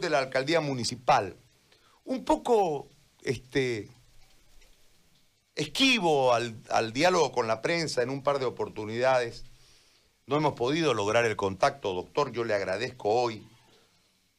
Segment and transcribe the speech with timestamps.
[0.00, 1.36] de la alcaldía municipal,
[2.04, 2.88] un poco
[3.22, 3.90] este,
[5.54, 9.44] esquivo al, al, diálogo con la prensa en un par de oportunidades.
[10.26, 13.46] No hemos podido lograr el contacto, doctor, yo le agradezco hoy.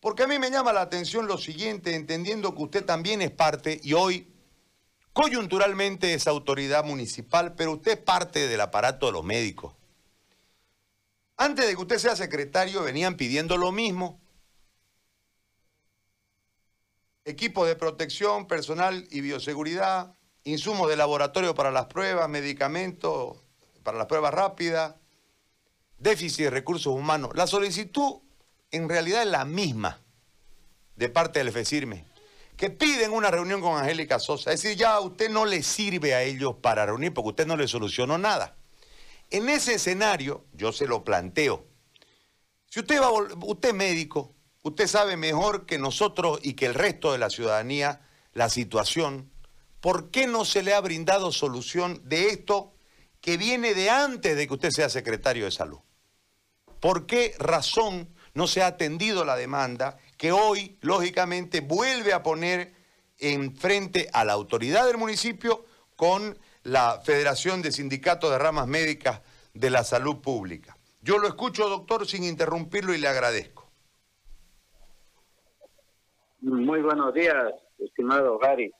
[0.00, 3.80] Porque a mí me llama la atención lo siguiente, entendiendo que usted también es parte
[3.84, 4.26] y hoy
[5.12, 9.74] coyunturalmente es autoridad municipal, pero usted es parte del aparato de los médicos.
[11.36, 14.21] Antes de que usted sea secretario venían pidiendo lo mismo
[17.24, 23.38] equipos de protección, personal y bioseguridad, insumos de laboratorio para las pruebas, medicamentos
[23.82, 24.94] para las pruebas rápidas,
[25.98, 27.32] déficit de recursos humanos.
[27.34, 28.20] La solicitud
[28.70, 30.00] en realidad es la misma
[30.96, 32.04] de parte del FECIRME,
[32.56, 34.52] que piden una reunión con Angélica Sosa.
[34.52, 37.56] Es decir, ya a usted no le sirve a ellos para reunir porque usted no
[37.56, 38.56] le solucionó nada.
[39.30, 41.66] En ese escenario, yo se lo planteo.
[42.68, 44.31] Si usted va, usted médico,
[44.62, 48.00] Usted sabe mejor que nosotros y que el resto de la ciudadanía
[48.32, 49.30] la situación.
[49.80, 52.72] ¿Por qué no se le ha brindado solución de esto
[53.20, 55.80] que viene de antes de que usted sea secretario de salud?
[56.80, 62.74] ¿Por qué razón no se ha atendido la demanda que hoy, lógicamente, vuelve a poner
[63.18, 65.64] en frente a la autoridad del municipio
[65.96, 69.20] con la Federación de Sindicatos de Ramas Médicas
[69.54, 70.76] de la Salud Pública?
[71.02, 73.61] Yo lo escucho, doctor, sin interrumpirlo y le agradezco.
[76.42, 78.72] Muy buenos días, estimado Gary.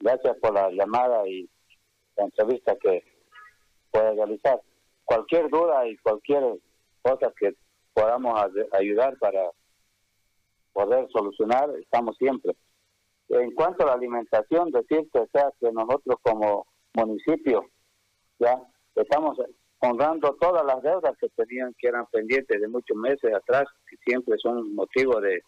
[0.00, 1.48] Gracias por la llamada y
[2.16, 3.04] la entrevista que
[3.92, 4.60] puede realizar.
[5.04, 6.42] Cualquier duda y cualquier
[7.00, 7.54] cosa que
[7.94, 8.40] podamos
[8.72, 9.52] ayudar para
[10.72, 12.56] poder solucionar, estamos siempre.
[13.28, 15.28] En cuanto a la alimentación, decirte,
[15.60, 17.66] que nosotros como municipio,
[18.40, 18.60] ya
[18.96, 19.38] estamos
[19.78, 24.36] honrando todas las deudas que tenían, que eran pendientes de muchos meses atrás, que siempre
[24.38, 25.40] son motivo de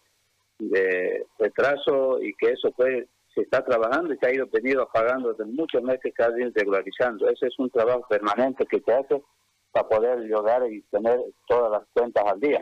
[0.59, 5.51] de retraso y que eso se está trabajando y se ha ido venido pagando desde
[5.51, 7.27] muchos meses cada día regularizando.
[7.29, 9.21] Ese es un trabajo permanente que se hace
[9.71, 12.61] para poder llegar y tener todas las cuentas al día.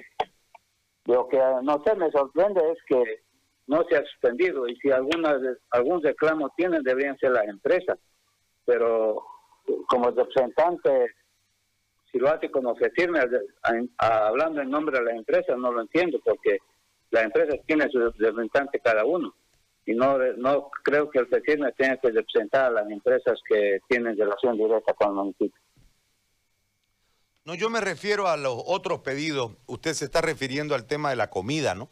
[1.06, 3.22] Lo que no sé, me sorprende es que
[3.68, 5.38] no se ha suspendido y si alguna,
[5.72, 7.98] algún reclamo tienen deberían ser las empresas.
[8.66, 9.24] Pero
[9.88, 11.08] como representante,
[12.12, 13.20] si lo hace como ofrecerme
[13.98, 16.60] hablando en nombre de las empresas, no lo entiendo porque
[17.12, 19.34] las empresas tienen su representante cada uno
[19.86, 24.18] y no no creo que el FECIRME tenga que representar a las empresas que tienen
[24.18, 25.62] relación directa con el municipio.
[27.44, 29.54] No, yo me refiero a los otros pedidos.
[29.66, 31.90] Usted se está refiriendo al tema de la comida, ¿no?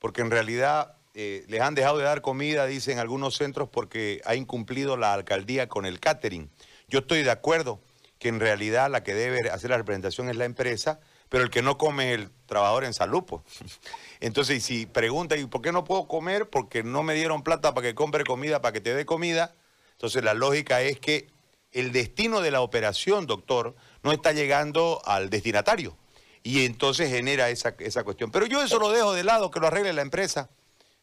[0.00, 4.34] Porque en realidad eh, les han dejado de dar comida, dicen algunos centros, porque ha
[4.34, 6.50] incumplido la alcaldía con el catering.
[6.88, 7.80] Yo estoy de acuerdo
[8.18, 11.00] que en realidad la que debe hacer la representación es la empresa,
[11.30, 13.24] pero el que no come es el trabajador en salud.
[13.24, 13.42] Pues.
[14.20, 16.50] Entonces, si pregunta, ¿y por qué no puedo comer?
[16.50, 19.54] Porque no me dieron plata para que compre comida, para que te dé comida.
[19.92, 21.28] Entonces, la lógica es que
[21.72, 25.96] el destino de la operación, doctor, no está llegando al destinatario.
[26.42, 28.30] Y entonces genera esa, esa cuestión.
[28.30, 30.50] Pero yo eso lo dejo de lado, que lo arregle la empresa,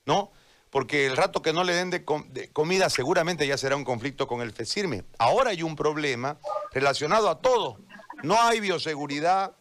[0.05, 0.31] ¿no?
[0.69, 2.03] Porque el rato que no le den de,
[2.51, 5.03] comida seguramente ya será un conflicto con el FECIRME.
[5.17, 6.37] Ahora hay un problema
[6.71, 7.79] relacionado a todo.
[8.23, 9.55] No hay bioseguridad,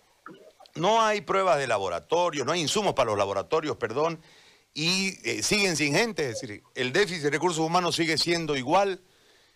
[0.76, 4.20] no hay pruebas de laboratorio, no hay insumos para los laboratorios, perdón,
[4.72, 9.00] y eh, siguen sin gente, es decir, el déficit de recursos humanos sigue siendo igual.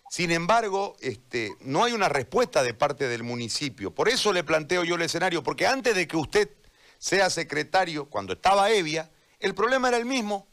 [0.09, 3.93] Sin embargo, este, no hay una respuesta de parte del municipio.
[3.93, 6.49] Por eso le planteo yo el escenario, porque antes de que usted
[6.97, 9.09] sea secretario, cuando estaba Evia,
[9.39, 10.47] el problema era el mismo.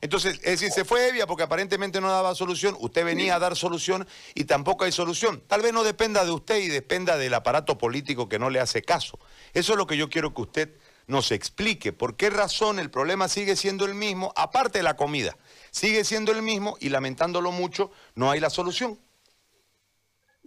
[0.00, 3.56] Entonces, es decir, se fue Evia porque aparentemente no daba solución, usted venía a dar
[3.56, 5.42] solución y tampoco hay solución.
[5.46, 8.82] Tal vez no dependa de usted y dependa del aparato político que no le hace
[8.82, 9.18] caso.
[9.54, 10.74] Eso es lo que yo quiero que usted
[11.08, 11.92] nos explique.
[11.92, 15.36] ¿Por qué razón el problema sigue siendo el mismo, aparte de la comida?
[15.70, 18.98] Sigue siendo el mismo y lamentándolo mucho, no hay la solución.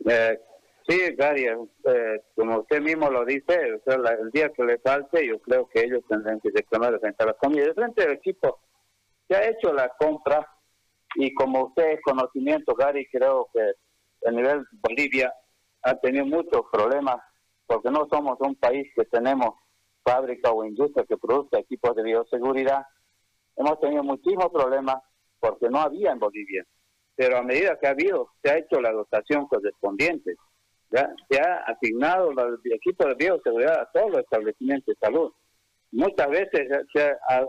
[0.07, 0.39] Eh,
[0.87, 5.67] sí, Gary, eh, como usted mismo lo dice, el día que le falte, yo creo
[5.67, 7.73] que ellos tendrán que reclamar frente a la comida.
[7.73, 8.59] Frente al equipo
[9.31, 10.45] se ha hecho la compra
[11.15, 13.61] y como usted es conocimiento, Gary, creo que
[14.27, 15.33] a nivel Bolivia
[15.83, 17.15] ha tenido muchos problemas
[17.65, 19.55] porque no somos un país que tenemos
[20.03, 22.83] fábrica o industria que produzca equipos de bioseguridad.
[23.55, 24.97] Hemos tenido muchísimos problemas
[25.39, 26.65] porque no había en Bolivia.
[27.15, 30.35] Pero a medida que ha habido, se ha hecho la dotación correspondiente.
[30.89, 35.31] Se ha asignado los equipos de bioseguridad a todos los establecimientos de salud.
[35.91, 36.67] Muchas veces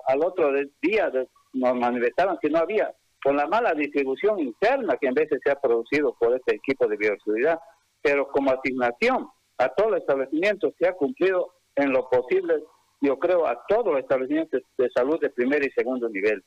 [0.07, 1.11] al otro día
[1.53, 5.61] nos manifestaban que no había, con la mala distribución interna que en veces se ha
[5.61, 7.61] producido por este equipo de bioseguridad,
[8.01, 9.29] pero como asignación
[9.59, 12.63] a todos los establecimientos se ha cumplido en lo posible
[13.03, 16.43] yo creo, a todos los establecimientos de salud de primer y segundo nivel.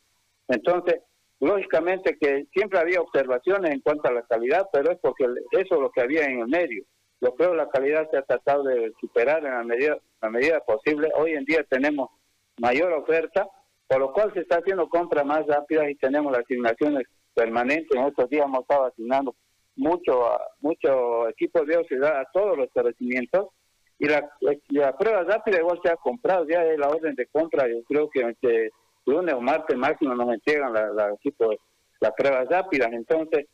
[0.47, 1.01] Entonces,
[1.41, 5.81] lógicamente que siempre había observaciones en cuanto a la calidad, pero es porque eso es
[5.81, 6.85] lo que había en el medio.
[7.19, 10.61] Yo creo que la calidad se ha tratado de superar en la medida, la medida
[10.61, 11.11] posible.
[11.15, 12.09] Hoy en día tenemos
[12.57, 13.47] mayor oferta,
[13.87, 17.95] por lo cual se está haciendo compras más rápidas y tenemos las asignaciones permanentes.
[17.95, 19.35] En estos días hemos estado asignando
[19.75, 23.49] mucho, mucho equipo de bioseguridad a todos los establecimientos.
[23.97, 24.29] Y la,
[24.69, 28.09] la prueba rápida igual se ha comprado, ya es la orden de compra, yo creo
[28.09, 28.71] que este
[29.05, 31.53] lunes o martes máximo nos entregan la, la equipo,
[32.01, 33.45] las pruebas rápidas, entonces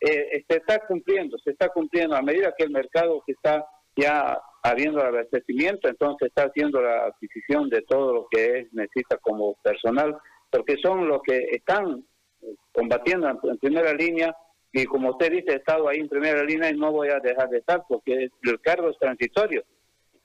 [0.00, 2.16] eh, se está cumpliendo, se está cumpliendo.
[2.16, 7.06] A medida que el mercado que está ya habiendo el abastecimiento, entonces está haciendo la
[7.06, 10.16] adquisición de todo lo que es, necesita como personal,
[10.50, 12.04] porque son los que están
[12.72, 14.34] combatiendo en primera línea
[14.72, 17.50] y como usted dice, he estado ahí en primera línea y no voy a dejar
[17.50, 19.64] de estar porque el cargo es transitorio.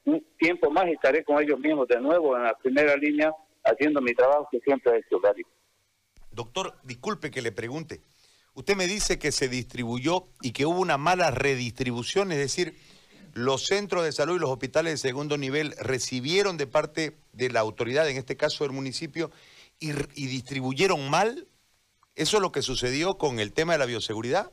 [0.06, 3.34] Un tiempo más estaré con ellos mismos de nuevo en la primera línea
[3.66, 5.44] haciendo mi trabajo que siempre he hecho, Gary.
[6.32, 8.02] Doctor, disculpe que le pregunte.
[8.54, 12.74] Usted me dice que se distribuyó y que hubo una mala redistribución, es decir,
[13.38, 17.60] los centros de salud y los hospitales de segundo nivel recibieron de parte de la
[17.60, 19.30] autoridad, en este caso del municipio,
[19.80, 21.48] y, distribuyeron mal.
[22.16, 24.52] ¿Eso es lo que sucedió con el tema de la bioseguridad?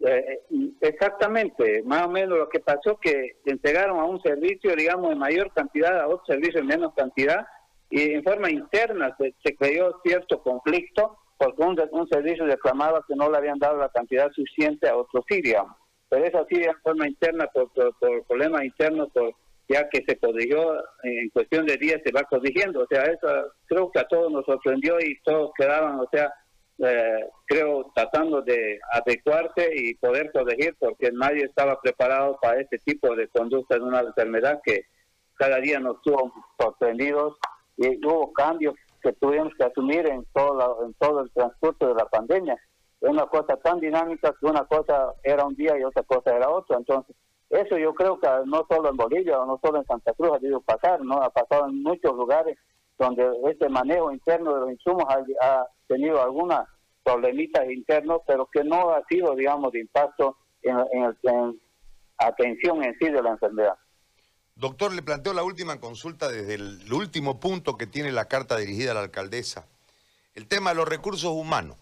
[0.00, 0.40] Eh,
[0.80, 5.52] exactamente, más o menos lo que pasó que entregaron a un servicio, digamos, en mayor
[5.52, 7.46] cantidad, a otro servicio en menos cantidad,
[7.90, 13.14] y en forma interna se, se creó cierto conflicto porque un, un, servicio reclamaba que
[13.14, 15.83] no le habían dado la cantidad suficiente a otro sí, digamos.
[16.14, 19.34] Pero eso sí, en forma interna, por, por, problemas internos, por,
[19.68, 22.82] ya que se corrigió en cuestión de días, se va corrigiendo.
[22.82, 23.26] O sea, eso
[23.66, 26.32] creo que a todos nos sorprendió y todos quedaban, o sea,
[26.78, 33.16] eh, creo, tratando de adecuarse y poder corregir, porque nadie estaba preparado para este tipo
[33.16, 34.86] de conducta de una enfermedad que
[35.36, 37.36] cada día nos tuvo sorprendidos
[37.76, 42.06] y hubo cambios que tuvimos que asumir en todo, en todo el transcurso de la
[42.06, 42.56] pandemia.
[43.04, 46.78] Una cosa tan dinámica que una cosa era un día y otra cosa era otra.
[46.78, 47.14] Entonces,
[47.50, 50.38] eso yo creo que no solo en Bolivia o no solo en Santa Cruz ha
[50.38, 51.22] debido pasar, ¿no?
[51.22, 52.58] Ha pasado en muchos lugares
[52.98, 55.04] donde este manejo interno de los insumos
[55.40, 56.66] ha, tenido algunas
[57.02, 61.60] problemitas internos, pero que no ha sido, digamos, de impacto en, en, en
[62.16, 63.76] atención en sí de la enfermedad.
[64.56, 68.92] Doctor, le planteo la última consulta desde el último punto que tiene la carta dirigida
[68.92, 69.66] a la alcaldesa.
[70.34, 71.76] El tema de los recursos humanos,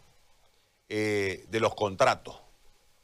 [0.95, 2.37] eh, de los contratos.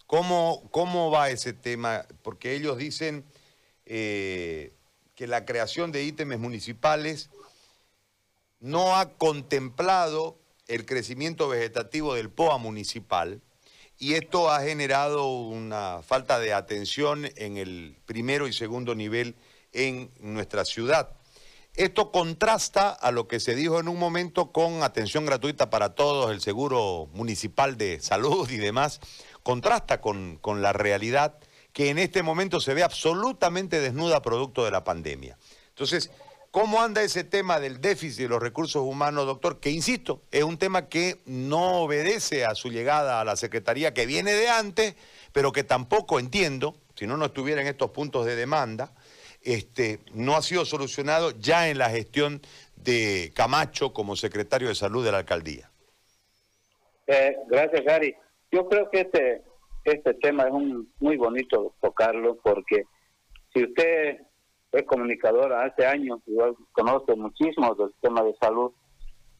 [0.07, 2.05] ¿Cómo, ¿Cómo va ese tema?
[2.21, 3.25] Porque ellos dicen
[3.87, 4.75] eh,
[5.15, 7.31] que la creación de ítems municipales
[8.61, 13.41] no ha contemplado el crecimiento vegetativo del POA municipal
[13.99, 19.35] y esto ha generado una falta de atención en el primero y segundo nivel
[19.73, 21.18] en nuestra ciudad.
[21.79, 26.33] Esto contrasta a lo que se dijo en un momento con atención gratuita para todos,
[26.33, 29.01] el seguro municipal de salud y demás,
[29.45, 31.39] contrasta con, con la realidad
[31.73, 35.39] que en este momento se ve absolutamente desnuda producto de la pandemia.
[35.69, 36.11] Entonces,
[36.51, 39.61] ¿cómo anda ese tema del déficit de los recursos humanos, doctor?
[39.61, 44.05] Que, insisto, es un tema que no obedece a su llegada a la Secretaría, que
[44.05, 44.97] viene de antes,
[45.31, 48.91] pero que tampoco entiendo, si no, no estuviera en estos puntos de demanda,
[49.49, 52.43] este, no ha sido solucionado ya en la gestión
[52.77, 55.71] de Camacho como secretario de salud de la alcaldía.
[57.07, 58.15] Eh, gracias, Gary.
[58.53, 59.43] Yo creo que este,
[59.85, 62.85] este tema es un, muy bonito tocarlo porque
[63.55, 64.19] si usted
[64.73, 68.71] es comunicador hace años, igual conoce muchísimo del tema de salud,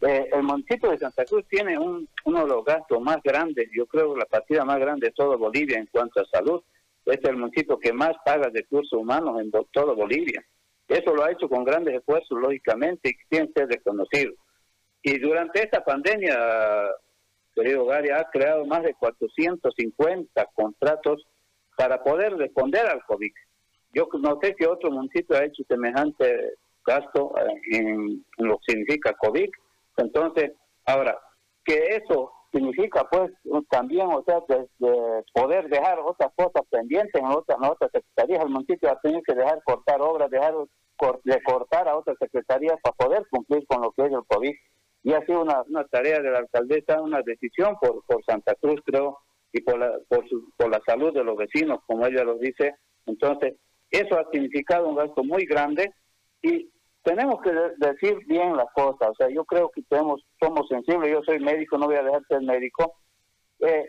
[0.01, 3.85] eh, el municipio de Santa Cruz tiene un, uno de los gastos más grandes, yo
[3.85, 6.63] creo la partida más grande de toda Bolivia en cuanto a salud
[7.11, 10.45] es el municipio que más paga recursos humanos en toda Bolivia.
[10.87, 14.33] Eso lo ha hecho con grandes esfuerzos, lógicamente, y tiene que ser reconocido.
[15.03, 16.37] Y durante esta pandemia,
[17.55, 21.27] querido Gary, ha creado más de 450 contratos
[21.77, 23.33] para poder responder al COVID.
[23.95, 27.35] Yo no sé si otro municipio ha hecho semejante gasto
[27.71, 29.49] en, en lo que significa COVID.
[29.99, 30.53] Entonces,
[30.87, 31.19] ahora,
[31.65, 33.31] que eso significa pues
[33.71, 38.45] también, o sea, de, poder dejar otras cosas pendientes en otras, en otras secretarías.
[38.45, 40.55] El municipio ha tenido que dejar cortar obras, dejar
[41.25, 44.55] de cortar a otras secretarías para poder cumplir con lo que es el COVID.
[45.05, 48.81] Y ha sido una, una tarea de la alcaldesa, una decisión por, por Santa Cruz,
[48.85, 49.19] creo,
[49.53, 50.25] y por la, por,
[50.57, 52.75] por la salud de los vecinos, como ella lo dice.
[53.07, 53.55] Entonces,
[53.91, 55.93] eso ha significado un gasto muy grande
[56.43, 56.71] y
[57.03, 59.11] tenemos que decir bien las cosas.
[59.11, 61.11] O sea, yo creo que tenemos, somos sensibles.
[61.11, 62.95] Yo soy médico, no voy a dejar de ser médico.
[63.61, 63.89] Eh,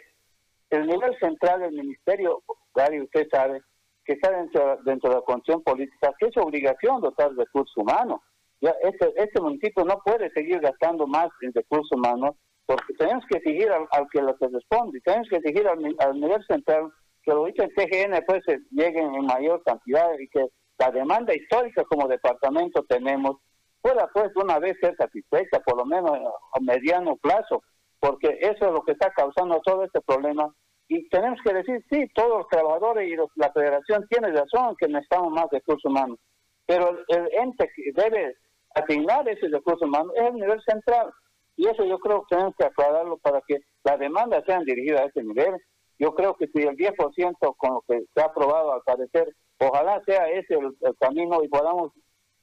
[0.70, 2.44] el nivel central del ministerio,
[2.76, 3.62] Gary, usted sabe
[4.06, 8.22] que está dentro, dentro de la condición política, que es obligación dotar recursos humanos.
[8.62, 12.36] Ya este, este municipio no puede seguir gastando más en recursos humanos
[12.66, 16.92] porque tenemos que exigir al, que lo responde, tenemos que exigir al, nivel central
[17.24, 20.46] que lo en TGN pues lleguen en mayor cantidad y que
[20.80, 23.38] la demanda histórica como departamento tenemos
[23.82, 27.64] pueda pues una vez ser satisfecha, por lo menos a mediano plazo,
[28.00, 30.54] porque eso es lo que está causando todo este problema.
[30.88, 35.32] Y tenemos que decir, sí, todos los trabajadores y la federación tienen razón que necesitamos
[35.32, 36.18] más recursos humanos,
[36.66, 38.36] pero el ente que debe
[38.76, 41.12] asignar ese recurso humano es el nivel central.
[41.56, 45.06] Y eso yo creo que tenemos que aclararlo para que la demanda sea dirigida a
[45.06, 45.56] ese nivel.
[46.00, 50.02] Yo creo que si el 10% con lo que se ha aprobado al parecer, ojalá
[50.06, 51.92] sea ese el, camino y podamos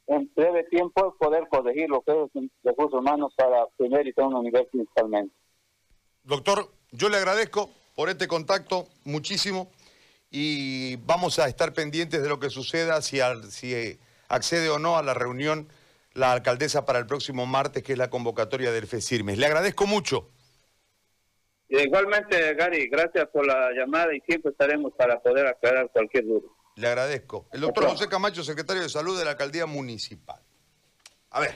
[0.09, 4.45] en breve tiempo poder corregir lo que es los recursos humanos para tener y un
[4.45, 5.35] nivel principalmente.
[6.23, 9.71] Doctor, yo le agradezco por este contacto muchísimo
[10.31, 13.99] y vamos a estar pendientes de lo que suceda, si, si
[14.29, 15.69] accede o no a la reunión
[16.13, 19.39] la alcaldesa para el próximo martes, que es la convocatoria del FECIRMES.
[19.39, 20.29] Le agradezco mucho.
[21.69, 26.49] Igualmente, Gary, gracias por la llamada y siempre estaremos para poder aclarar cualquier duda.
[26.77, 27.47] Le agradezco.
[27.53, 30.41] El doctor José Camacho, secretario de Salud de la Alcaldía Municipal.
[31.31, 31.55] A ver.